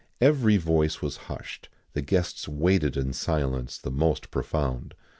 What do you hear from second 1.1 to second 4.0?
hushed; the guests waited in silence the